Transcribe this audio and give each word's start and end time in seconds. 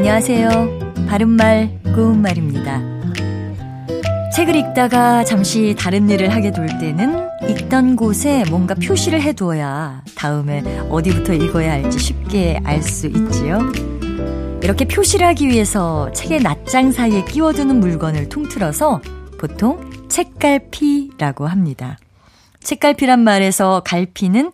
안녕하세요. 0.00 1.06
바른말, 1.10 1.78
고운말입니다. 1.94 2.80
책을 4.34 4.56
읽다가 4.56 5.24
잠시 5.24 5.76
다른 5.78 6.08
일을 6.08 6.30
하게 6.30 6.52
될 6.52 6.66
때는 6.78 7.28
읽던 7.50 7.96
곳에 7.96 8.42
뭔가 8.48 8.74
표시를 8.74 9.20
해두어야 9.20 10.02
다음에 10.16 10.62
어디부터 10.88 11.34
읽어야 11.34 11.72
할지 11.72 11.98
쉽게 11.98 12.60
알 12.64 12.82
수 12.82 13.08
있지요. 13.08 13.60
이렇게 14.62 14.86
표시를 14.86 15.26
하기 15.26 15.48
위해서 15.48 16.10
책의 16.12 16.40
낱장 16.40 16.92
사이에 16.92 17.22
끼워두는 17.26 17.78
물건을 17.80 18.30
통틀어서 18.30 19.02
보통 19.38 19.90
책갈피라고 20.08 21.46
합니다. 21.46 21.98
책갈피란 22.60 23.20
말에서 23.20 23.82
갈피는 23.84 24.52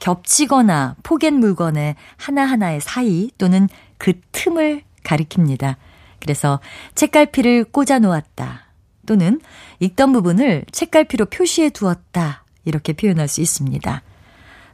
겹치거나 0.00 0.96
포갠 1.04 1.34
물건의 1.34 1.94
하나하나의 2.16 2.80
사이 2.80 3.30
또는 3.38 3.68
그 3.96 4.14
틈을 4.32 4.87
가리킵니다. 5.08 5.76
그래서 6.20 6.60
책갈피를 6.94 7.64
꽂아 7.64 7.98
놓았다. 7.98 8.66
또는 9.06 9.40
읽던 9.80 10.12
부분을 10.12 10.64
책갈피로 10.70 11.26
표시해 11.26 11.70
두었다. 11.70 12.44
이렇게 12.64 12.92
표현할 12.92 13.28
수 13.28 13.40
있습니다. 13.40 14.02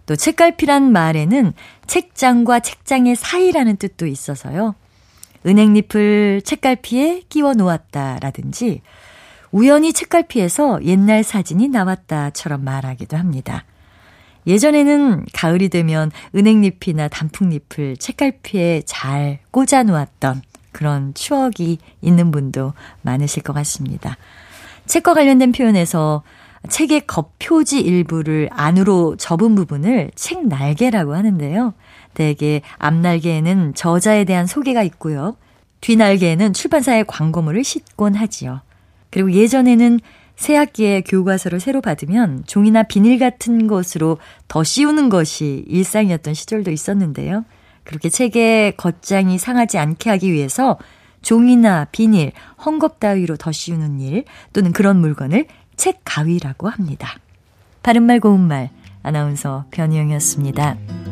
또 0.06 0.16
책갈피란 0.16 0.90
말에는 0.90 1.52
책장과 1.86 2.60
책장의 2.60 3.16
사이라는 3.16 3.76
뜻도 3.76 4.06
있어서요. 4.06 4.74
은행잎을 5.46 6.42
책갈피에 6.44 7.22
끼워 7.28 7.54
놓았다라든지 7.54 8.82
우연히 9.52 9.92
책갈피에서 9.92 10.84
옛날 10.84 11.22
사진이 11.22 11.68
나왔다처럼 11.68 12.64
말하기도 12.64 13.16
합니다. 13.16 13.64
예전에는 14.46 15.26
가을이 15.32 15.68
되면 15.68 16.10
은행잎이나 16.34 17.08
단풍잎을 17.08 17.96
책갈피에 17.96 18.82
잘 18.86 19.38
꽂아 19.50 19.84
놓았던 19.84 20.42
그런 20.72 21.14
추억이 21.14 21.78
있는 22.02 22.30
분도 22.30 22.74
많으실 23.02 23.42
것 23.42 23.52
같습니다. 23.52 24.16
책과 24.86 25.14
관련된 25.14 25.52
표현에서 25.52 26.22
책의 26.68 27.06
겉표지 27.06 27.80
일부를 27.80 28.48
안으로 28.50 29.16
접은 29.16 29.54
부분을 29.54 30.10
책 30.14 30.46
날개라고 30.46 31.14
하는데요. 31.14 31.74
대개 32.14 32.62
앞날개에는 32.78 33.74
저자에 33.74 34.24
대한 34.24 34.46
소개가 34.46 34.82
있고요. 34.84 35.36
뒤날개에는 35.80 36.54
출판사의 36.54 37.04
광고물을 37.06 37.62
싣곤 37.62 38.14
하지요. 38.14 38.60
그리고 39.10 39.32
예전에는 39.32 40.00
새 40.36 40.56
학기에 40.56 41.02
교과서를 41.02 41.60
새로 41.60 41.80
받으면 41.80 42.44
종이나 42.46 42.82
비닐 42.82 43.18
같은 43.18 43.66
것으로 43.66 44.18
더 44.48 44.64
씌우는 44.64 45.08
것이 45.08 45.64
일상이었던 45.68 46.34
시절도 46.34 46.70
있었는데요. 46.70 47.44
그렇게 47.84 48.08
책의 48.08 48.76
겉장이 48.76 49.38
상하지 49.38 49.78
않게 49.78 50.10
하기 50.10 50.32
위해서 50.32 50.78
종이나 51.22 51.86
비닐, 51.86 52.32
헝겊 52.58 52.98
따위로 52.98 53.36
더 53.36 53.52
씌우는 53.52 54.00
일 54.00 54.24
또는 54.52 54.72
그런 54.72 55.00
물건을 55.00 55.46
책 55.76 56.00
가위라고 56.04 56.68
합니다. 56.68 57.18
바른말 57.82 58.20
고운말 58.20 58.70
아나운서 59.02 59.66
변희영이었습니다. 59.70 61.03